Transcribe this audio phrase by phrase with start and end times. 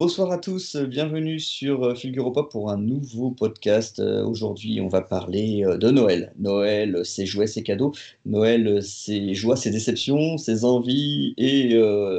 [0.00, 3.98] Bonsoir à tous, bienvenue sur euh, Fulguropop pour un nouveau podcast.
[3.98, 6.32] Euh, aujourd'hui, on va parler euh, de Noël.
[6.38, 7.92] Noël, ses jouets, ses cadeaux.
[8.24, 11.76] Noël, ses joies, ses déceptions, ses envies et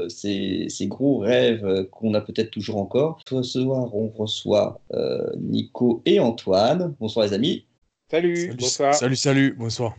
[0.09, 3.21] ses, gros rêves qu'on a peut-être toujours encore.
[3.25, 4.81] Ce soir, on reçoit
[5.37, 6.95] Nico et Antoine.
[6.99, 7.65] Bonsoir les amis.
[8.11, 8.93] Salut, bonsoir.
[8.93, 9.95] Salut, salut, bonsoir.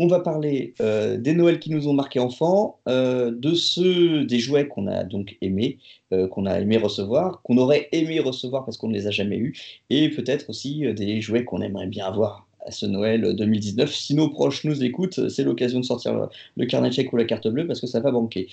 [0.00, 4.38] On va parler euh, des Noëls qui nous ont marqué enfants, euh, de ceux des
[4.38, 5.78] jouets qu'on a donc aimés,
[6.12, 9.38] euh, qu'on a aimé recevoir, qu'on aurait aimé recevoir parce qu'on ne les a jamais
[9.38, 9.58] eus,
[9.90, 13.92] et peut-être aussi des jouets qu'on aimerait bien avoir à ce Noël 2019.
[13.92, 17.48] Si nos proches nous écoutent, c'est l'occasion de sortir le carnet chèque ou la carte
[17.48, 18.46] bleue parce que ça va manquer.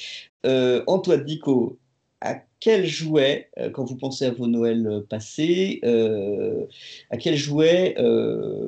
[0.87, 1.77] Antoine Nico,
[2.21, 6.65] à quel jouet, euh, quand vous pensez à vos Noëls euh, passés, euh,
[7.11, 7.93] à quel jouet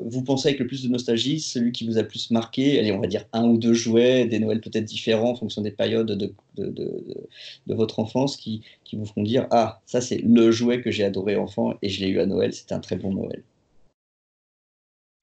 [0.05, 2.91] vous pensez avec le plus de nostalgie, celui qui vous a le plus marqué Allez,
[2.91, 6.11] on va dire un ou deux jouets, des Noëls peut-être différents en fonction des périodes
[6.11, 10.91] de, de, votre enfance qui, qui, vous font dire Ah, ça c'est le jouet que
[10.91, 13.41] j'ai adoré enfant et je l'ai eu à Noël, c'était un très bon Noël.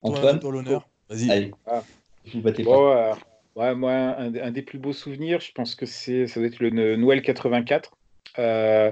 [0.01, 0.85] Antoine, pour l'honneur.
[1.07, 1.31] Vas-y.
[1.31, 1.81] Allez, ah.
[2.33, 3.17] vous battez pas.
[3.55, 6.59] Ouais, moi, un, un, des plus beaux souvenirs, je pense que c'est, ça doit être
[6.59, 7.95] le Noël 84.
[8.39, 8.91] Euh,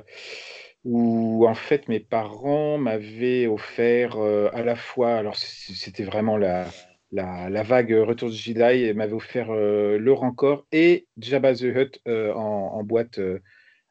[0.85, 6.65] où en fait mes parents m'avaient offert euh, à la fois, alors c'était vraiment la,
[7.11, 12.11] la, vague Retour du Jedi, m'avait offert euh, le Rancor et Jabba the Hutt en,
[12.35, 13.19] en, boîte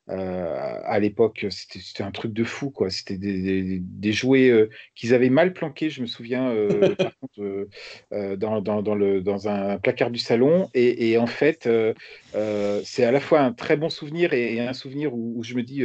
[0.08, 2.90] euh, à l'époque, c'était un truc de fou, quoi.
[2.90, 7.68] C'était des, des, jouets euh, qu'ils avaient mal planqués, je me souviens, euh, par contre,
[8.36, 10.68] dans, dans, dans, le, dans un placard du salon.
[10.74, 11.68] Et, et en fait,
[12.84, 15.84] c'est à la fois un très bon souvenir et, un souvenir où, je me dis,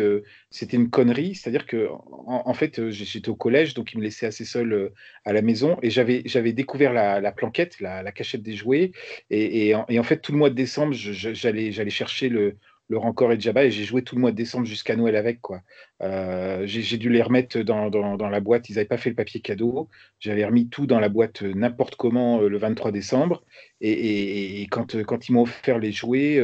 [0.49, 1.35] c'était une connerie.
[1.35, 1.87] C'est-à-dire que,
[2.25, 4.91] en, fait, j'étais au collège, donc ils me laissaient assez seul
[5.25, 8.91] à la maison, et j'avais découvert la, la planquette, la, la, cachette des jouets.
[9.29, 12.55] Et, et, en, fait, tout le mois de décembre, j'allais chercher le
[12.89, 15.41] le Rancor et Jabba et j'ai joué tout le mois de décembre jusqu'à Noël avec
[15.41, 15.61] quoi.
[16.01, 18.69] Euh, j'ai dû les remettre dans, dans, la boîte.
[18.69, 19.89] Ils n'avaient pas fait le papier cadeau.
[20.19, 23.43] J'avais remis tout dans la boîte euh, n'importe comment euh, le 23 décembre.
[23.81, 26.41] Et, et, quand, quand ils m'ont offert les jouets,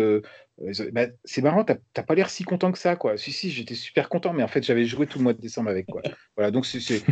[0.91, 1.63] bah, c'est marrant.
[1.63, 3.17] T'as pas l'air si content que ça quoi.
[3.17, 5.69] Si si, j'étais super content, mais en fait j'avais joué tout le mois de décembre
[5.69, 6.01] avec quoi.
[6.35, 7.03] Voilà, donc c'est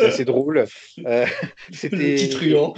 [0.00, 0.64] assez drôle.
[1.72, 2.74] C'était petit truand.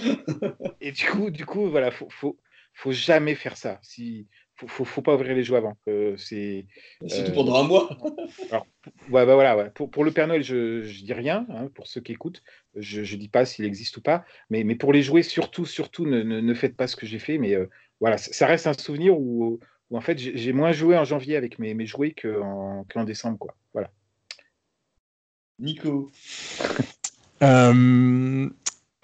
[0.80, 2.38] et du coup, du coup, voilà, faut, faut,
[2.74, 3.78] faut jamais faire ça.
[3.82, 4.26] Si
[4.56, 5.76] faut, faut, pas ouvrir les jouets avant.
[6.16, 6.66] c'est
[7.06, 7.88] surtout euh, pendant un mois.
[8.50, 8.66] alors,
[9.10, 9.70] ouais, bah voilà, ouais.
[9.70, 11.46] Pour, pour, le Père Noël, je, je dis rien.
[11.50, 12.42] Hein, pour ceux qui écoutent,
[12.76, 14.24] je, je dis pas s'il existe ou pas.
[14.50, 17.38] Mais, mais pour les jouets, surtout, surtout, ne, ne, faites pas ce que j'ai fait.
[17.38, 17.66] Mais euh,
[18.00, 19.58] voilà, ça reste un souvenir où,
[19.90, 23.38] où en fait, j'ai moins joué en janvier avec mes, mes jouets qu'en en décembre,
[23.38, 23.56] quoi.
[23.72, 23.90] Voilà.
[25.58, 26.10] Nico.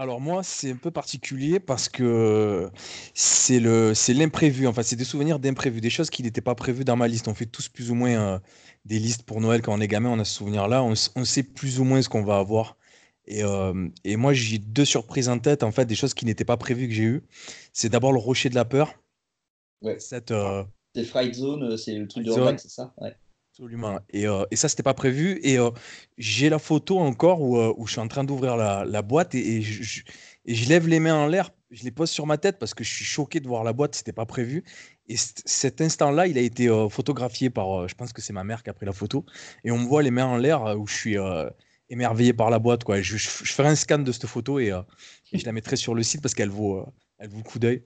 [0.00, 2.70] Euh, alors moi, c'est un peu particulier parce que
[3.14, 4.66] c'est le, c'est l'imprévu.
[4.66, 7.28] Enfin, c'est des souvenirs d'imprévu, des choses qui n'étaient pas prévues dans ma liste.
[7.28, 8.38] On fait tous plus ou moins euh,
[8.84, 10.10] des listes pour Noël quand on est gamin.
[10.10, 10.82] On a ce souvenir-là.
[10.82, 12.76] On, sait plus ou moins ce qu'on va avoir.
[13.26, 15.62] Et, euh, et moi, j'ai deux surprises en tête.
[15.62, 17.22] En fait, des choses qui n'étaient pas prévues que j'ai eues.
[17.72, 18.94] C'est d'abord le rocher de la peur.
[19.82, 19.98] Ouais.
[19.98, 22.92] Cette, euh, c'est Fright Zone, c'est le truc de c'est ça?
[22.98, 23.14] Ouais.
[23.60, 24.00] Absolument.
[24.08, 25.38] Et, euh, et ça, c'était pas prévu.
[25.42, 25.70] Et euh,
[26.16, 29.60] j'ai la photo encore où, euh, où, je suis en train d'ouvrir la, boîte et,
[29.60, 30.02] je,
[30.46, 32.90] je, lève les mains en l'air, je les pose sur ma tête parce que je
[32.90, 34.64] suis choqué de voir la boîte, c'était pas prévu.
[35.08, 38.70] Et cet instant-là, il a été photographié par, je pense que c'est ma mère qui
[38.70, 39.26] a pris la photo.
[39.62, 41.16] Et on me voit les mains en l'air où je suis
[41.90, 42.82] émerveillé par la boîte.
[42.82, 43.02] Quoi.
[43.02, 44.72] Je, je, ferai un scan de cette photo et
[45.34, 46.86] je la mettrai sur le site parce qu'elle vaut,
[47.20, 47.82] elle vaut le coup d'œil.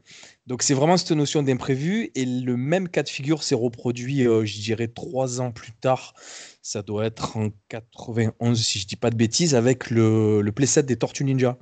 [0.47, 4.45] Donc c'est vraiment cette notion d'imprévu et le même cas de figure s'est reproduit, euh,
[4.45, 6.15] je dirais, trois ans plus tard.
[6.63, 10.85] Ça doit être en 91, si je dis pas de bêtises, avec le, le playset
[10.85, 11.59] des Tortues Ninja.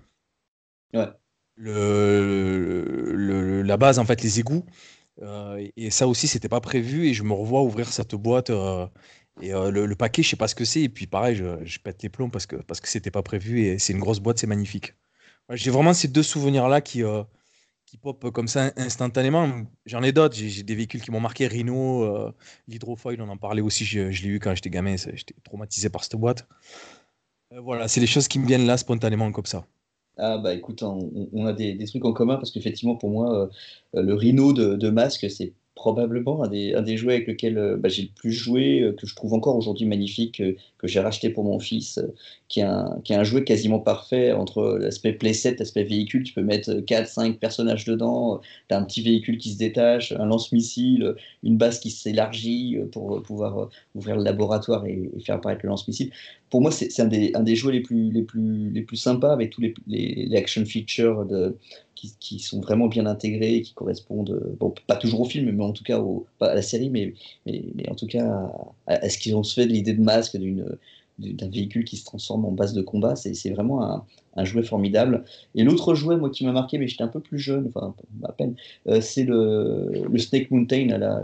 [0.94, 1.08] Ouais.
[1.56, 2.82] Le,
[3.62, 4.64] la base, en fait, les égouts.
[5.22, 7.08] Euh, et ça aussi, c'était pas prévu.
[7.08, 8.50] Et je me revois ouvrir cette boîte.
[8.50, 8.86] Euh,
[9.40, 10.82] et le, paquet, je sais pas ce que c'est.
[10.82, 13.62] Et puis pareil, je, je, pète les plombs parce que parce que c'était pas prévu.
[13.62, 14.94] Et c'est une grosse boîte, c'est magnifique.
[15.50, 17.02] J'ai vraiment ces deux souvenirs-là qui,
[17.96, 19.48] pop comme ça instantanément.
[19.86, 20.34] J'en ai d'autres.
[20.36, 21.46] J'ai des véhicules qui m'ont marqué.
[21.46, 22.32] Rhino, euh,
[22.68, 23.84] l'hydrofoil, on en parlait aussi.
[23.84, 24.96] Je, l'ai eu quand j'étais gamin.
[24.96, 26.46] J'étais traumatisé par cette boîte.
[27.52, 29.66] Euh, voilà, c'est les choses qui me viennent là spontanément comme ça.
[30.18, 33.50] Ah bah écoute, on, a des, trucs en commun parce qu'effectivement pour moi,
[33.94, 37.76] euh, le Rhino de, de masque, c'est probablement un des, un jouets avec lequel euh,
[37.76, 41.00] bah, j'ai le plus joué, euh, que je trouve encore aujourd'hui magnifique, euh, que j'ai
[41.00, 42.00] racheté pour mon fils,
[42.48, 46.24] qui, est un, qui est un jouet quasiment parfait entre l'aspect playset, l'aspect véhicule.
[46.24, 50.26] Tu peux mettre 4-5 personnages dedans, tu as un petit véhicule qui se détache, un
[50.26, 56.10] lance-missile, une base qui s'élargit pour pouvoir ouvrir le laboratoire et, faire apparaître le lance-missile.
[56.52, 59.32] Pour moi, c'est un des, un des jouets les plus, les, plus, les plus sympas
[59.32, 61.26] avec tous les, action features
[61.94, 65.82] qui, sont vraiment bien intégrés qui correspondent, bon, pas toujours au film, mais en tout
[65.82, 67.14] cas au, pas à la série, mais,
[67.88, 68.52] en tout cas
[68.86, 72.52] à, ce qu'ils ont fait de l'idée de masque, d'un véhicule qui se transforme en
[72.52, 73.16] base de combat.
[73.16, 74.04] C'est vraiment
[74.36, 75.24] un, jouet formidable.
[75.54, 77.94] Et l'autre jouet, moi, qui m'a marqué, mais j'étais un peu plus jeune, enfin,
[78.24, 78.56] à peine,
[78.88, 80.98] euh, c'est le, le, Snake Mountain.
[80.98, 81.22] La,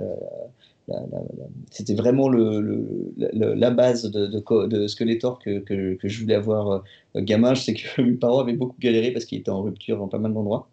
[1.70, 6.70] C'était vraiment le, la base de, de, de Skeletor que, que, que, je voulais avoir
[7.16, 7.54] euh, gamin.
[7.54, 10.18] Je sais que mes parents avaient beaucoup galéré parce qu'il était en rupture en pas
[10.18, 10.68] mal d'endroits.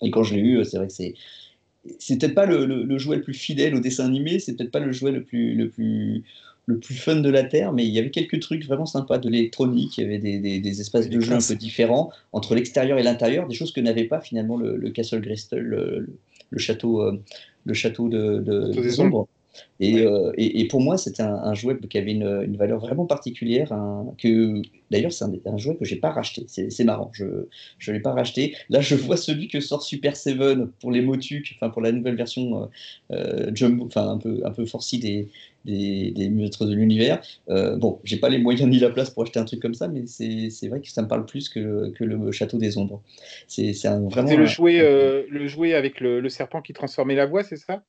[0.00, 1.14] Et quand je l'ai eu, c'est vrai que c'est
[1.98, 4.78] c'est peut-être pas le, le, jouet le plus fidèle au dessin animé, c'est peut-être pas
[4.78, 6.22] le jouet le plus, le plus
[6.66, 9.28] le plus fun de la Terre, mais il y avait quelques trucs vraiment sympas de
[9.28, 13.02] l'électronique, il y avait des, des, espaces de jeu un peu différents entre l'extérieur et
[13.02, 15.58] l'intérieur, des choses que n'avait pas finalement le, Castle Grayskull,
[16.50, 17.02] le, château,
[17.64, 19.26] le château de, de, des ombres.
[19.82, 23.72] Euh, et, et, pour moi, c'était un, jouet qui avait une, une valeur vraiment particulière.
[24.18, 24.62] que
[24.92, 26.44] D'ailleurs, c'est un, jouet que j'ai pas racheté.
[26.46, 28.54] C'est marrant, je ne l'ai pas racheté.
[28.68, 32.14] Là, je vois celui que sort Super Seven pour les Motuk, enfin pour la nouvelle
[32.14, 32.66] version euh,
[33.12, 35.28] euh Jumbo, enfin un peu, un peu forci des,
[35.64, 37.22] des, des de l'univers.
[37.48, 39.88] Euh, bon, j'ai pas les moyens ni la place pour acheter un truc comme ça,
[39.88, 43.02] mais c'est vrai que ça me parle plus que, que le Château des Ombres.
[43.48, 44.36] C'est vraiment.
[44.36, 47.82] le jouet, euh, le jouet avec le, le serpent qui transformait la voix, c'est ça?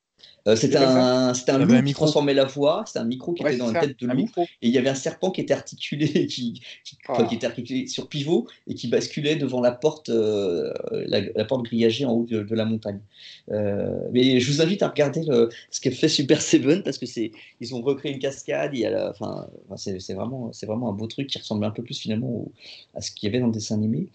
[0.45, 3.71] Euh, c'était un, un loup qui transformait la voix, c'était un micro qui était dans
[3.71, 6.61] la tête de loup, et il y avait un serpent qui était articulé, qui,
[7.07, 7.23] ah.
[7.23, 12.03] qui, était articulé sur pivot et qui basculait devant la porte, euh, la, porte grillagée
[12.03, 12.99] en haut de, la montagne.
[13.51, 15.23] Euh, mais je vous invite à regarder
[15.71, 17.31] ce qu'a fait Super Seven parce que c'est,
[17.61, 21.07] ils ont recréé une cascade, il y a enfin, c'est, vraiment, c'est vraiment un beau
[21.07, 22.45] truc qui ressemble un peu plus finalement
[22.95, 24.09] à ce qu'il y avait dans le dessin animé.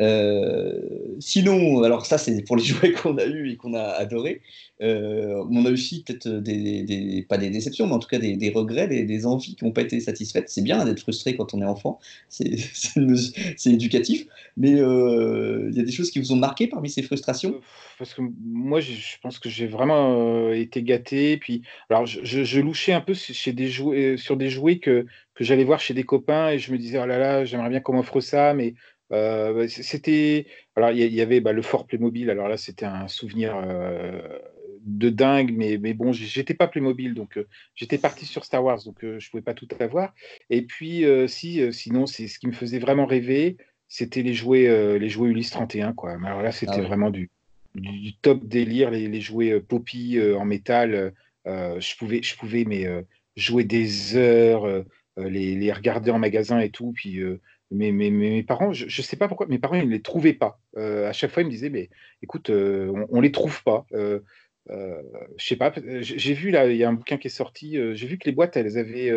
[0.00, 4.42] Euh, sinon, alors ça c'est pour les jouets qu'on a eu et qu'on a adoré.
[4.80, 8.86] Euh, on a aussi peut-être des, pas des déceptions, mais en tout cas des, regrets,
[8.86, 10.48] des, envies qui n'ont pas été satisfaites.
[10.48, 11.98] C'est bien d'être frustré quand on est enfant,
[12.28, 12.54] c'est
[13.66, 17.60] éducatif, mais euh, il y a des choses qui vous ont marqué parmi ces frustrations?
[17.98, 21.36] Parce que moi, je pense que j'ai vraiment été gâté.
[21.38, 25.64] Puis, alors, je, louchais un peu chez des jouets, sur des jouets que, que j'allais
[25.64, 28.20] voir chez des copains et je me disais, oh là là, j'aimerais bien qu'on m'offre
[28.20, 28.74] ça, mais
[29.12, 30.46] euh, bah, c'était.
[30.76, 32.30] Alors, il y, avait bah, le fort Playmobil.
[32.30, 34.20] Alors là, c'était un souvenir euh,
[34.82, 38.82] de dingue, mais, mais bon, j'étais pas Playmobil, donc euh, j'étais parti sur Star Wars,
[38.84, 40.14] donc je pouvais pas tout avoir.
[40.50, 43.56] Et puis, si, sinon, c'est ce qui me faisait vraiment rêver,
[43.88, 46.16] c'était les jouets, les jouets Ulysse 31, quoi.
[46.24, 47.30] alors là, c'était ah vraiment du,
[47.74, 51.12] du, top délire, les, les jouets Poppy en métal.
[51.46, 52.86] je pouvais, je pouvais, mais
[53.36, 54.84] jouer des heures,
[55.16, 57.20] les, les, regarder en magasin et tout, puis
[57.70, 60.60] mais, mes parents, je ne sais pas pourquoi, mes parents, ils ne les trouvaient pas.
[60.76, 61.90] Euh, à chaque fois, ils me disaient, mais
[62.22, 63.86] écoute, euh, on ne les trouve pas.
[63.92, 64.20] Euh,
[64.70, 65.02] euh,
[65.36, 68.06] je sais pas, j'ai vu là, il y a un bouquin qui est sorti, j'ai
[68.06, 69.12] vu que les boîtes, elles avaient,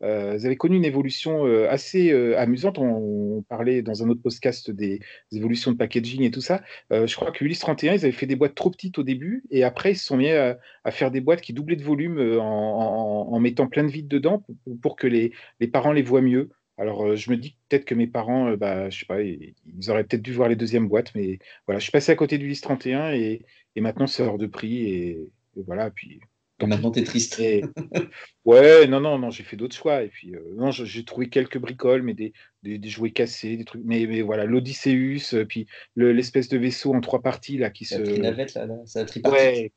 [0.00, 2.78] elles avaient connu une évolution assez amusante.
[2.78, 5.00] On, parlait dans un autre podcast des,
[5.32, 6.62] évolutions de packaging et tout ça.
[6.90, 9.62] je crois que Ulysse 31, ils avaient fait des boîtes trop petites au début et
[9.62, 10.58] après, ils se sont mis à,
[10.90, 14.96] faire des boîtes qui doublaient de volume en, mettant plein de vide dedans pour, pour
[14.96, 16.50] que les, les parents les voient mieux.
[16.78, 19.54] Alors, euh, je me dis peut-être que mes parents, euh, bah, je sais pas, ils,
[19.88, 22.46] auraient peut-être dû voir les deuxièmes boîtes, mais voilà, je suis passé à côté du
[22.46, 23.44] liste 31 et,
[23.74, 25.32] et maintenant c'est hors de prix et,
[25.66, 25.90] voilà.
[25.90, 26.20] Puis
[26.60, 27.40] et maintenant, t'es triste.
[28.44, 30.02] ouais, non, non, non, j'ai fait d'autres choix.
[30.02, 32.32] Et puis, euh, non, j'ai trouvé quelques bricoles, mais des,
[32.62, 33.82] des, jouets cassés, des trucs.
[33.84, 35.66] Mais, mais voilà, l'Odysseus, puis
[35.96, 37.98] l'espèce de vaisseau en trois parties là qui se.
[37.98, 39.72] La navette là, là c'est la Ouais.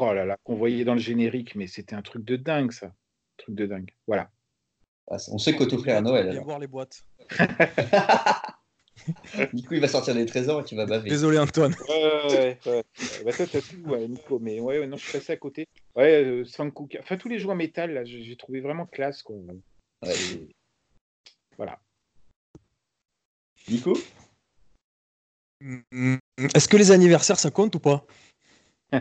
[0.00, 2.86] Oh là là, qu'on voyait dans le générique, mais c'était un truc de dingue ça,
[2.86, 2.92] un
[3.36, 3.90] truc de dingue.
[4.06, 4.30] Voilà.
[5.10, 6.30] Ah, on sait quoi t'offrir à Noël.
[6.30, 7.04] Viens voir les boîtes.
[9.52, 11.08] du coup, il va sortir des trésors et tu vas baver.
[11.08, 11.74] Désolé, Antoine.
[11.88, 12.84] Ouais, ouais, ouais.
[13.24, 14.38] Bah, toi, t'as tout, ouais, Nico.
[14.40, 15.66] Mais ouais, non, je suis passé à côté.
[15.94, 16.44] Ouais, euh,
[17.00, 19.36] Enfin, tous les jouets en métal, là, j'ai trouvé vraiment classe, quoi.
[20.02, 20.14] Ouais.
[21.56, 21.78] Voilà.
[23.68, 23.96] Nico?
[25.60, 26.16] Mm,
[26.54, 28.04] Est-ce que les anniversaires, ça compte ou pas?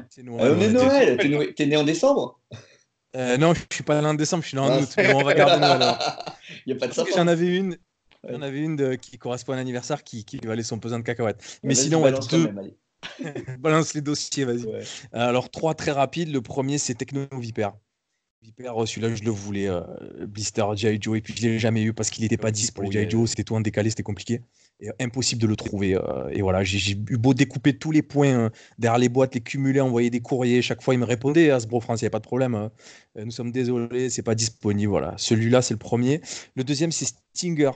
[0.10, 0.52] C'est Noël.
[0.52, 1.54] Euh, Noël.
[1.56, 2.40] T'es né en décembre
[3.16, 4.90] euh, non, je suis pas là en décembre, je suis là en août.
[4.98, 5.98] Bon, on va garder alors.
[6.66, 7.78] Il y a pas de J'en avais une,
[8.28, 11.60] j'en avais une de, qui correspond à l'anniversaire qui, qui valait son pesant de cacahuètes.
[11.64, 12.54] Mais sinon, on va deux.
[13.60, 14.68] balance les dossiers, vas-y.
[15.14, 16.32] Alors, trois très rapides.
[16.32, 17.70] Le premier, c'est Techno Viper.
[18.42, 19.68] Viper, oh, celui-là, je le voulais.
[19.68, 19.82] Euh,
[20.28, 21.00] Blister, G.I.
[21.02, 22.84] Joe, et puis je l'ai jamais eu parce qu'il n'était pas dispo.
[22.92, 23.10] G.I.
[23.10, 24.42] Joe, c'était tout en décalé, c'était compliqué
[25.00, 25.96] impossible de le trouver.
[25.96, 29.42] Euh, et voilà, j'ai eu beau découper tous les points euh, derrière les boîtes, les
[29.42, 30.62] cumuler, envoyer des courriers.
[30.62, 32.26] Chaque fois, il me répondait à hein, ce bro France, il n'y a pas de
[32.26, 32.56] problème.
[32.56, 32.72] Hein.
[33.18, 34.90] Euh, nous sommes désolés, c'est pas disponible.
[34.90, 36.22] Voilà, celui-là, c'est le premier.
[36.56, 37.72] Le deuxième, c'est Stinger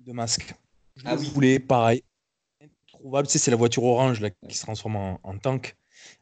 [0.00, 0.54] de masque.
[0.96, 2.02] Je ah voulais, pareil.
[2.60, 5.76] Introuvable, tu sais, c'est la voiture orange là, qui se transforme en, tank.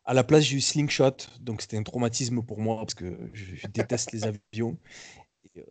[0.04, 3.66] À la place, j'ai eu Slingshot, donc c'était un traumatisme pour moi parce que je,
[3.68, 4.78] déteste les avions.
[5.54, 5.64] Et euh,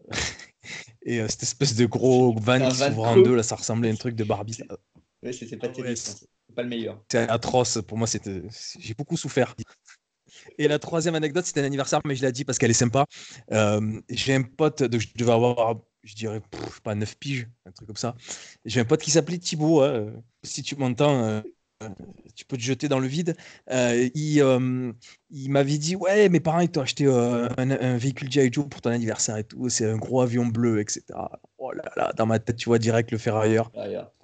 [1.05, 4.15] cette espèce de gros van qui s'ouvre en deux, là, ça ressemblait à un truc
[4.15, 4.57] de Barbie.
[5.23, 7.03] Ouais, c'est pas ah terrible, c'est pas le meilleur.
[7.11, 8.41] C'est atroce, pour moi, c'était...
[8.79, 9.55] j'ai beaucoup souffert.
[10.57, 13.05] Et la troisième anecdote, c'était un anniversaire, mais je l'ai dit parce qu'elle est sympa.
[13.51, 16.41] Euh, j'ai un pote, de, je devais avoir, je dirais,
[16.83, 18.15] pas 9 piges, un truc comme ça.
[18.65, 19.81] J'ai un pote qui s'appelait Thibaut.
[19.81, 20.11] Hein.
[20.43, 21.41] si tu m'entends, euh,
[22.35, 23.35] tu peux te jeter dans le vide.
[23.71, 24.93] Euh, il,
[25.29, 28.51] il m'avait dit Ouais, mes parents, ils t'ont acheté un, véhicule G.I.
[28.51, 29.69] Joe pour ton anniversaire et tout.
[29.69, 31.03] C'est un gros avion bleu, etc.
[31.57, 33.71] Oh là là, dans ma tête, tu vois, direct le ferrailleur.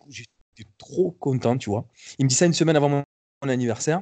[0.10, 1.88] J'étais trop content, tu vois.
[2.20, 3.04] Il me dit ça une semaine avant mon,
[3.44, 4.02] anniversaire.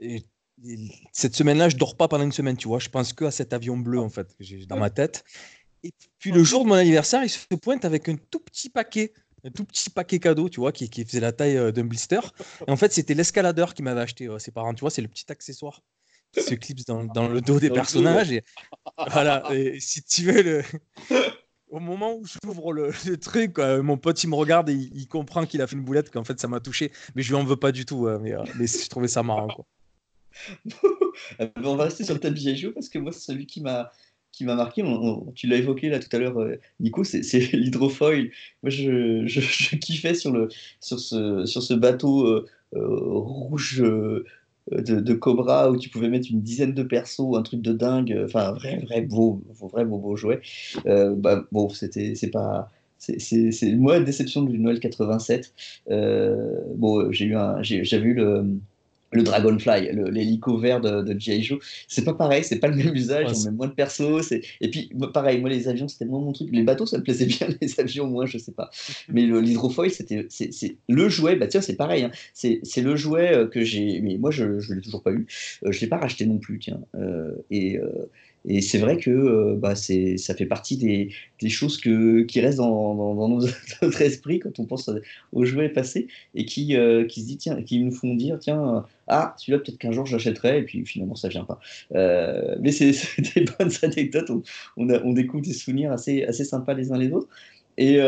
[0.00, 0.22] et
[1.12, 2.78] cette semaine-là, je dors pas pendant une semaine, tu vois.
[2.78, 5.24] Je pense que à cet avion bleu, en fait, que j'ai dans ma tête.
[5.82, 9.12] Et puis le jour de mon anniversaire, il se pointe avec un tout petit paquet,
[9.48, 12.20] un tout petit paquet cadeau, tu vois, qui, faisait la taille euh, d'un blister.
[12.66, 15.08] Et en fait, c'était l'escaladeur qui m'avait acheté euh, ses parents, tu vois, c'est le
[15.08, 15.82] petit accessoire
[16.32, 18.30] qui se clipse dans, le dos des personnages.
[18.30, 18.44] Et,
[19.10, 20.62] voilà, et si tu veux, le...
[21.70, 25.46] au moment où j'ouvre le, le, truc, mon pote il me regarde et il, comprend
[25.46, 26.92] qu'il a fait une boulette, qu'en fait ça m'a touché.
[27.14, 29.48] Mais je lui en veux pas du tout, mais, euh, mais je trouvais ça marrant.
[29.48, 29.64] Quoi.
[31.64, 32.70] on va rester sur le thème G.I.
[32.72, 33.90] parce que moi, c'est celui qui m'a
[34.32, 34.84] qui m'a marqué,
[35.34, 37.20] tu l'as évoqué là tout à l'heure, euh, Nico, c'est
[37.52, 38.30] l'hydrofoil.
[38.62, 40.48] Moi, je, kiffais sur, le,
[40.80, 43.82] sur, ce, sur ce bateau euh, euh, rouge
[44.70, 48.52] de, Cobra où tu pouvais mettre une dizaine de persos, un truc de dingue, enfin,
[48.52, 50.40] vrai, vrai beau, vrai beau, beau jouet.
[50.84, 52.70] bah, bon, c'était, c'est pas.
[52.98, 55.54] C'est moi déception du Noël 87.
[56.76, 58.44] bon, j'ai eu un, j'avais eu le,
[59.10, 61.42] le Dragonfly, l'hélico vert de, de G.I.
[61.42, 64.32] Joe, c'est pas pareil, c'est pas le même usage, on met moins de persos.
[64.32, 66.48] Et puis, pareil, moi, les avions, c'était moins mon truc.
[66.52, 68.70] Les bateaux, ça me plaisait bien, les avions, moins, je sais pas.
[69.08, 72.10] Mais l'hydrofoil, c'était c'est le jouet, bah tiens, c'est pareil, hein.
[72.32, 74.00] c'est le jouet euh, que j'ai.
[74.00, 75.26] Mais moi, je, je l'ai toujours pas eu.
[75.64, 76.80] Euh, je l'ai pas racheté non plus, tiens.
[76.94, 77.78] Euh, et.
[78.46, 83.28] Et c'est vrai que euh, bah, ça fait partie des, choses qui restent dans,
[83.82, 84.90] notre esprit quand on pense
[85.32, 88.84] aux jouets passés et qui, euh, qui, se dit, tiens, qui nous font dire tiens,
[89.08, 91.60] ah, celui-là, peut-être qu'un jour j'achèterai, et puis finalement, ça vient pas.
[91.94, 92.92] Euh, mais c'est
[93.34, 94.42] des bonnes anecdotes, on,
[94.76, 97.28] on, a, découvre des souvenirs assez, assez sympas les uns les autres.
[97.80, 98.00] Et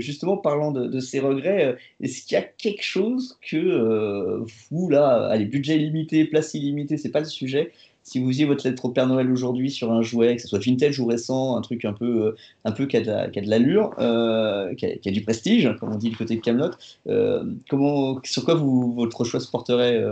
[0.00, 5.46] justement, parlant de, ces regrets, est-ce qu'il y a quelque chose que vous, là, allez,
[5.46, 7.72] budget illimité, place illimitée, c'est pas le sujet,
[8.10, 10.58] si vous faisiez votre lettre au Père Noël aujourd'hui sur un jouet, que ce soit
[10.58, 14.74] vintage ou récent, un truc un peu, euh, un peu qui a de, l'allure, euh,
[14.74, 16.72] qui, a, du prestige, comme on dit du côté de Camelot,
[17.06, 20.04] euh, comment, sur quoi vous, votre choix se porterait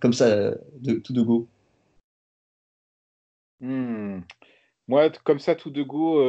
[0.00, 1.46] comme ça, de, tout de go?
[3.60, 4.20] Hmm.
[4.88, 6.22] Moi, comme ça, tout de go,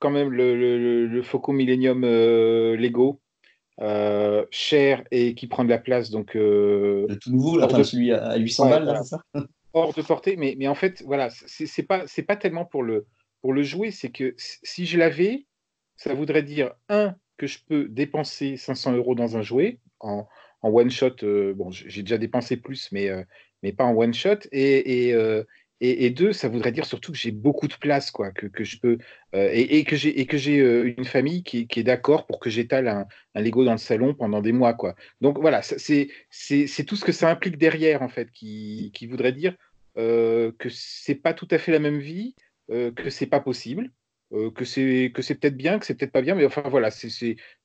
[0.00, 0.54] quand même le,
[1.06, 3.20] le, Millennium Lego.
[4.50, 6.10] cher et qui prend de la place.
[6.10, 9.22] Donc, le tout nouveau, là, celui à 800 balles, c'est ça?
[9.76, 13.06] Hors de portée, mais, mais en fait, voilà, c'est pas, pas tellement pour le,
[13.42, 15.46] pour le jouer, c'est que si je l'avais,
[15.96, 20.26] ça voudrait dire, un, que je peux dépenser 500 euros dans un jouet, en,
[20.62, 23.22] en one shot, euh, bon, j'ai déjà dépensé plus, mais, euh,
[23.62, 25.44] mais pas en one shot, et, et, euh,
[25.80, 28.78] et, deux, ça voudrait dire surtout que j'ai beaucoup de place, quoi, que, que je
[28.80, 28.96] peux,
[29.34, 32.88] et, que j'ai, et que j'ai une famille qui, qui est d'accord pour que j'étale
[32.88, 34.94] un, un, Lego dans le salon pendant des mois, quoi.
[35.20, 39.32] Donc voilà, c'est, c'est, tout ce que ça implique derrière, en fait, qui, qui voudrait
[39.32, 39.54] dire,
[39.98, 42.34] euh, que c'est pas tout à fait la même vie,
[42.70, 43.90] euh, que c'est pas possible,
[44.32, 46.90] euh, que c'est que c'est peut-être bien, que c'est peut-être pas bien, mais enfin voilà,
[46.90, 47.08] c'est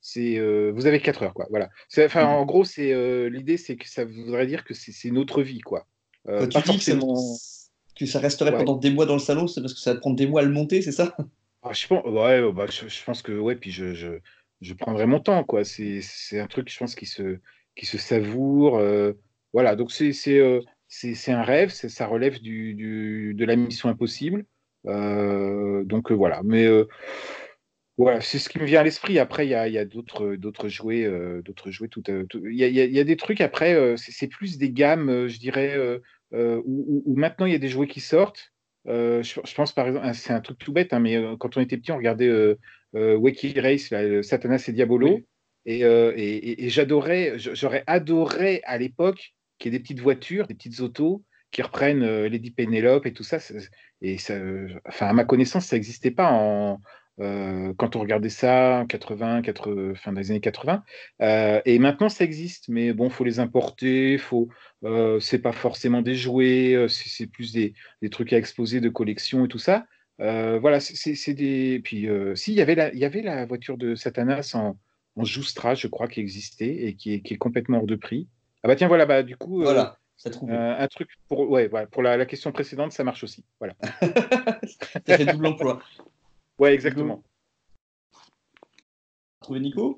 [0.00, 1.68] c'est vous avez quatre heures quoi, voilà.
[1.98, 5.86] Enfin en gros c'est l'idée c'est que ça voudrait dire que c'est notre vie quoi.
[6.26, 9.80] Quand tu dis que, ça resterait pendant des mois dans le salon, c'est parce que
[9.80, 11.14] ça va prendre des mois à le monter, c'est ça?
[11.62, 14.18] Ah, je pense, ouais, bah, je, pense que ouais, puis je, je,
[14.62, 15.64] je prendrai mon temps quoi.
[15.64, 16.00] C'est
[16.40, 17.38] un truc je pense qui se
[17.76, 18.80] qui se savoure.
[19.52, 20.12] voilà, donc c'est
[20.92, 24.44] c'est un rêve, ça relève du, de la mission impossible.
[24.86, 26.86] Euh, donc euh, voilà, mais euh,
[27.96, 29.18] voilà, c'est ce qui me vient à l'esprit.
[29.18, 30.36] Après, il y a, y a d'autres
[30.68, 31.08] jouets,
[31.42, 31.88] d'autres jouets.
[31.88, 33.40] Tout, il y, a, y, a des trucs.
[33.40, 35.78] Après, c'est plus des gammes, je dirais,
[36.32, 38.52] où, où, maintenant il y a des jouets qui sortent.
[38.86, 41.92] Je, pense par exemple, c'est un truc tout bête, hein, mais quand on était petit,
[41.92, 42.56] on regardait
[42.94, 45.20] Wacky Race, Satanas et Diabolo,
[45.64, 51.24] et, et, et j'adorais, j'aurais adoré à l'époque qui des petites voitures, des petites autos
[51.52, 53.38] qui reprennent euh, Lady Penelope et tout ça.
[54.00, 54.16] Et
[54.86, 56.80] enfin, à ma connaissance, ça n'existait pas en,
[57.20, 60.82] euh, quand on regardait ça 80, 80 fin des années 80.
[61.20, 64.48] Euh, et maintenant, ça existe, mais bon, faut les importer, faut,
[65.20, 67.74] c'est pas forcément des jouets, c'est plus des,
[68.10, 69.86] trucs à exposer de collection et tout ça.
[70.18, 71.80] voilà, c'est des.
[71.84, 74.76] Puis, si, il y, avait la, il y avait la voiture de Satanas en,
[75.14, 78.26] en Joustra, je crois, qui existait et qui est complètement hors de prix.
[78.62, 81.68] Ah bah tiens, voilà, bah du coup, euh, voilà, ça euh, un truc pour, ouais,
[81.90, 83.44] pour la, question précédente, ça marche aussi.
[83.58, 83.74] Voilà.
[85.06, 85.82] ça fait double emploi.
[86.58, 87.22] Ouais, exactement.
[89.40, 89.96] Trouvé Nico?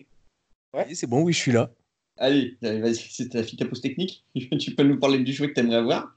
[0.72, 1.70] Ouais, c'est bon, oui, je suis là.
[2.16, 4.24] Allez, vas-y, c'est ta fiche pause technique.
[4.58, 6.16] tu peux nous parler du jouet que tu aimerais avoir?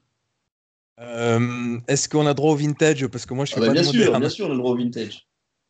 [0.99, 3.05] Euh, Est-ce qu'on a droit au vintage?
[3.07, 4.59] Parce que moi, je suis ah bah pas bien sûr, bien sûr, on a le
[4.59, 5.27] droit au vintage.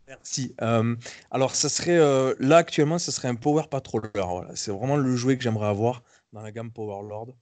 [0.08, 0.56] Merci.
[0.62, 0.96] Euh,
[1.32, 4.10] alors, ça serait euh, là actuellement, ça serait un Power Patroller.
[4.14, 4.56] Voilà.
[4.56, 6.02] C'est vraiment le jouet que j'aimerais avoir
[6.34, 7.36] dans la gamme Power Lord.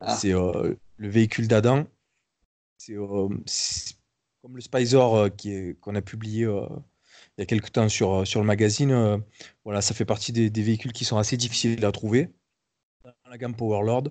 [0.00, 0.16] Ah.
[0.16, 1.86] C'est euh, le véhicule d'Adam.
[2.78, 3.94] C'est euh, c'est
[4.40, 5.28] comme le Spicer euh,
[5.80, 6.66] qu'on a publié euh,
[7.38, 9.22] il y a quelques temps sur, sur le magazine.
[9.64, 12.32] voilà, ça fait partie des, des véhicules qui sont assez difficiles à trouver
[13.04, 14.08] dans la gamme Power Lord.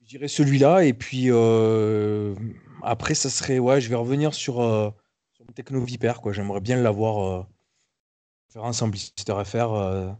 [0.00, 0.84] Je dirais celui-là.
[0.84, 1.28] Et puis
[2.82, 3.58] après, ça serait.
[3.58, 4.54] Ouais, je vais revenir sur,
[5.34, 6.14] sur le Techno Viper.
[6.32, 7.46] J'aimerais bien l'avoir.
[8.48, 10.16] Référence en blister FR.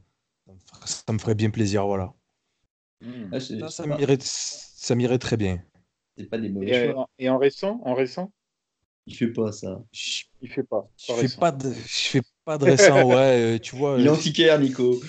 [0.84, 1.86] ça me ferait bien plaisir.
[1.86, 2.12] Voilà.
[3.00, 3.30] Hmm.
[3.32, 5.62] Ah, Ça, m'irait ça m'irait très bien.
[6.16, 7.08] c'est pas des mauvais Et, euh, choix.
[7.18, 8.32] et en récent, en récent,
[9.06, 9.82] Il fait pas ça.
[9.92, 10.88] Je il fait pas.
[10.96, 11.40] je fais récent.
[11.40, 13.96] pas de, je fais pas de récent, ouais, euh, tu vois.
[13.98, 15.00] Il est euh, antiquaire, Nico.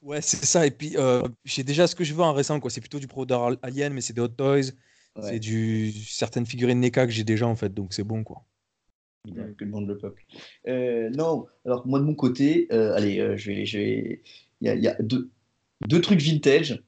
[0.00, 0.66] Ouais, c'est ça.
[0.66, 2.70] Et puis, euh, j'ai déjà ce que je veux en récent, quoi.
[2.70, 4.72] C'est plutôt du Product Alien, mais c'est des Hot Toys.
[5.14, 5.22] Ouais.
[5.22, 7.72] C'est du certaines figurines NECA que j'ai déjà, en fait.
[7.72, 8.44] Donc, c'est bon, quoi.
[9.24, 10.24] Que demande le peuple.
[10.66, 14.22] Euh, non, alors moi de mon côté, euh, allez, euh, je vais, je vais,
[14.60, 15.30] il y a, il y a deux,
[15.86, 16.82] deux trucs vintage.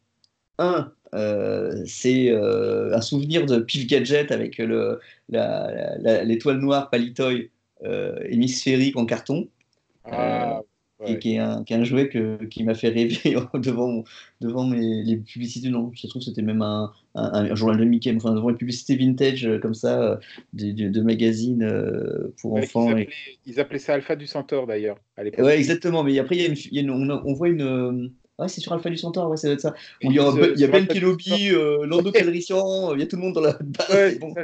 [0.58, 6.58] Un, euh, c'est euh, un souvenir de Pif Gadget avec le, la- la- la- l'étoile
[6.58, 7.50] noire Palitoy
[7.84, 9.48] euh, hémisphérique en carton,
[10.04, 10.60] Ah,
[11.06, 13.18] et qui est un, qui est un jouet que, qui m'a fait rêver
[13.54, 14.04] devant,
[14.40, 15.68] devant mes, les publicités.
[15.68, 18.56] Non, je trouve que c'était même un, un, un journal de Mickey, enfin devant les
[18.56, 20.18] publicités vintage comme ça,
[20.52, 21.68] de, de- de magazines
[22.40, 22.88] pour Ouais, enfants.
[22.90, 23.14] ils, et- appelaient,
[23.46, 24.98] ils appelaient ça Alpha du Centaure d'ailleurs.
[25.18, 26.04] Ouais, exactement.
[26.04, 28.12] Mais après, y a une, y a une- on voit une.
[28.38, 29.74] Ouais, c'est sur Alpha du Centaure, ouais, ça doit être ça.
[30.02, 30.24] Où il y a,
[30.56, 33.40] y a Ben Kenobi, euh, Lando Calrissian, euh, il y a tout le monde dans
[33.40, 33.88] la base.
[33.90, 34.34] Ouais, Bon.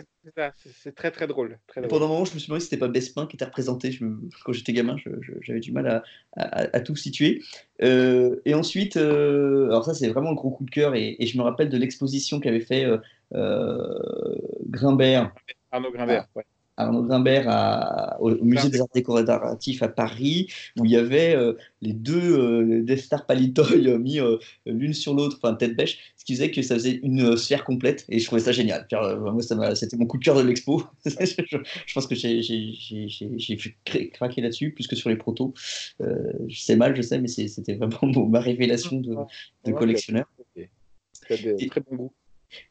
[0.83, 1.59] c'est très très drôle.
[1.67, 1.89] Très drôle.
[1.91, 3.91] pendant un moment, je me suis demandé si c'était pas Bespin qui était représenté.
[3.91, 4.95] Je me- Quand j'étais gamin,
[5.43, 6.05] j'avais du mal à,
[6.37, 7.43] à- à tout situer.
[7.83, 10.95] Euh, et ensuite, euh, alors ça, c'est vraiment le gros coup de cœur.
[10.95, 12.87] Et, et je me rappelle de l'exposition qu'avait fait
[14.69, 15.33] Grimbert,
[15.73, 16.27] Arnaud Grimbert.
[16.37, 16.45] ouais.
[16.83, 21.35] Arnaud Grimbert à- au, au Musée des Arts Décoratifs à Paris, où il y avait
[21.37, 25.77] euh, les deux euh, Death Star Palitoy euh, mis euh, l'une sur l'autre, enfin tête
[25.77, 28.05] bêche, ce qui faisait que ça faisait une sphère complète.
[28.09, 28.87] Et je trouvais ça génial.
[28.93, 29.43] Moi,
[29.75, 30.83] c'était mon coup de cœur de l'expo.
[31.07, 34.97] je, je pense que j'ai j'ai- j'ai- j'ai- j'ai fait cra- craquer là-dessus, plus que
[34.97, 35.55] sur les protos.
[36.01, 39.15] Euh, c'est mal, je sais, mais c'était vraiment ma révélation de,
[39.73, 40.27] collectionneur.
[40.57, 40.63] De
[41.65, 42.13] Et- très bon goût.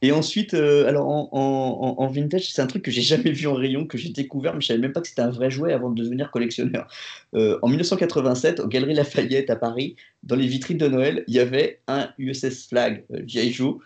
[0.02, 3.86] Et ensuite, euh, alors en, vintage, c'est un truc que j'ai jamais vu en rayon,
[3.86, 6.02] que j'ai découvert, mais je savais même pas que c'était un vrai jouet avant de
[6.02, 6.86] devenir collectionneur.
[7.34, 11.38] Euh, en 1987, aux Galeries Lafayette à Paris, dans les vitrines de Noël, il y
[11.38, 13.52] avait un USS Flag euh, G.I.
[13.52, 13.76] Joe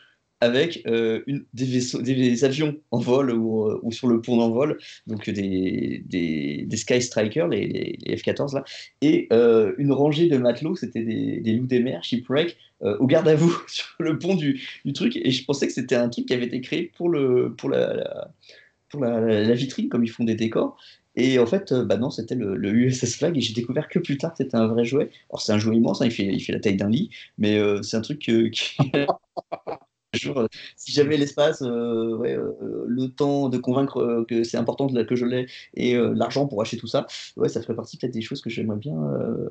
[0.40, 1.22] avec euh,
[1.54, 7.48] des, avions en vol ou, euh, ou sur le pont d'envol, donc des, Sky Strikers,
[7.48, 8.64] les, les- les F-14 là,
[9.00, 13.34] et euh, une rangée de matelots, c'était des, loups des mers, shipwreck, au garde à
[13.34, 14.60] vous sur le pont du,
[14.92, 18.34] truc et je pensais que c'était un truc qui avait été créé pour, la,
[19.54, 20.76] vitrine, comme ils font des décors.
[21.16, 24.34] Et en fait, bah non, c'était le, USS Flag et j'ai découvert que plus tard
[24.36, 25.10] c'était un vrai jouet.
[25.30, 27.58] Alors c'est un jouet immense, hein, il, fait, il fait la taille d'un lit, mais
[27.82, 28.92] c'est un truc qui...
[30.14, 30.46] jour, euh,
[30.76, 35.24] si j'avais l'espace, euh, ouais, euh, le temps de convaincre que c'est important que je
[35.24, 38.50] l'ai et l'argent pour acheter tout ça, ouais, ça ferait partie peut-être des choses que
[38.50, 38.96] j'aimerais bien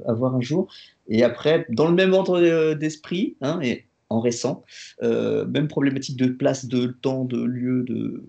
[0.08, 0.68] avoir un jour.
[1.08, 4.64] Et après, dans le même ordre d'esprit, hein, et en récent,
[5.02, 8.24] même problématique de place, de temps, de lieu, de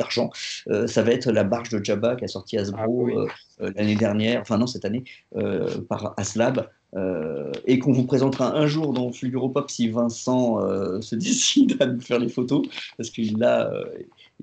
[0.00, 0.30] d'argent,
[0.68, 3.14] euh, ça va être la barge de Jabba qui a sorti Hasbro Ah oui.
[3.60, 5.04] euh, l'année dernière, enfin non cette année,
[5.36, 11.00] euh, par Aslab, euh, et qu'on vous présentera un jour dans Fluropop si Vincent euh,
[11.00, 13.84] se décide à nous faire les photos, parce qu'il l'a, euh,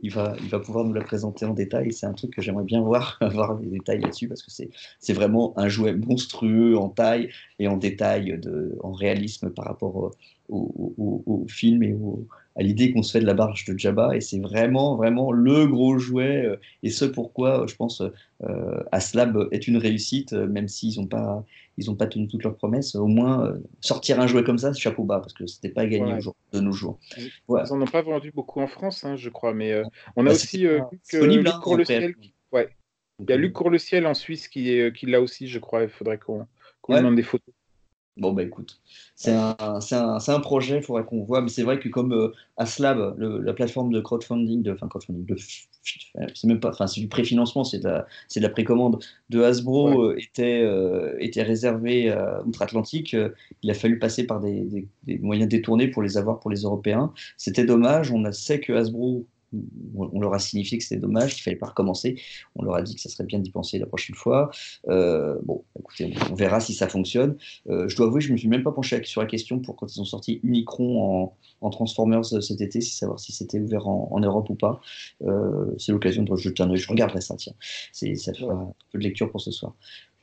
[0.02, 1.92] il va, il va pouvoir nous la présenter en détail.
[1.92, 5.54] C'est un truc que j'aimerais bien voir, avoir des détails là-dessus, parce que c'est, vraiment
[5.58, 7.30] un jouet monstrueux en taille
[7.60, 8.40] et en détail,
[8.82, 10.12] en réalisme par rapport
[10.50, 10.94] au-
[11.26, 12.26] au film et au-
[12.58, 14.16] à l'idée qu'on se fait de la barge de Jabba.
[14.16, 18.02] Et c'est vraiment, vraiment le gros jouet, euh, et ce pourquoi, euh, je pense,
[18.44, 21.44] euh, Aslab est une réussite, même s'ils n'ont pas,
[21.78, 22.96] ils ont pas tenu toutes leurs promesses.
[22.96, 26.20] Au moins, sortir un jouet comme ça, chapeau bas, parce que c'était pas gagné Ouais.
[26.54, 27.00] de nos jours.
[27.18, 27.62] Ils Ouais.
[27.70, 29.84] n'en ont pas vendu beaucoup en France, hein, je crois, mais euh,
[30.16, 30.80] on a Bah, aussi euh,
[31.14, 32.70] Luc, Luc hein, qui- ouais.
[33.20, 35.84] Il y a Luc Courleciel en Suisse qui, est, qui l'a aussi, je crois.
[35.84, 36.46] Il faudrait qu'on
[36.82, 37.00] qu'on Ouais.
[37.00, 37.54] demande des photos.
[38.18, 38.82] Bon, bah écoute,
[39.16, 41.88] c'est un, c'est un, c'est un projet, il faudrait qu'on voit, mais c'est vrai que
[41.88, 45.36] comme euh, Aslab, le- la plateforme de crowdfunding, de, enfin crowdfunding, de,
[46.34, 49.04] c'est même pas, enfin c'est du préfinancement, c'est de de la précommande.
[49.30, 53.30] De Hasbro euh, était, euh, était réservé à outre-Atlantique, euh,
[53.62, 56.62] il a fallu passer par des, des- des moyens détournés pour les avoir pour les
[56.62, 57.14] Européens.
[57.38, 59.28] C'était dommage, on sait que Hasbro
[59.96, 62.20] on leur a signifié que c'était dommage, qu'il fallait pas recommencer.
[62.56, 64.52] On leur a dit que ça serait bien d'y penser la prochaine fois.
[64.90, 67.38] Euh, bon, écoutez, on, verra si ça fonctionne.
[67.70, 69.94] Euh, je dois avouer, je me suis même pas penché sur la question pour quand
[69.96, 74.50] ils ont sorti Unicron en, Transformers cet été, si savoir si c'était ouvert en, Europe
[74.50, 74.82] ou pas.
[75.78, 77.54] c'est l'occasion de jeter un Je regarderai ça, tiens.
[77.92, 79.76] Ça fait un peu de lecture pour ce soir.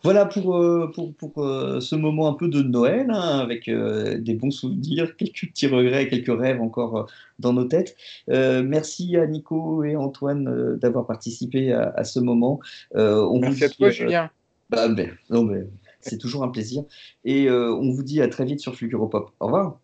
[0.04, 4.18] Voilà pour, euh, pour, pour euh, ce moment un peu de Noël, hein, avec euh,
[4.18, 7.96] des bons souvenirs, quelques petits regrets, quelques rêves encore dans nos têtes.
[8.28, 12.60] merci à Nico et Antoine d'avoir participé à, ce moment.
[12.94, 14.30] On merci à toi, Julien.
[14.68, 15.66] Bah, ben, non, mais
[16.00, 16.84] c'est toujours un plaisir.
[17.24, 18.76] Et on vous dit à très vite sur
[19.10, 19.30] Pop.
[19.40, 19.78] Au revoir.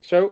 [0.00, 0.30] Ciao.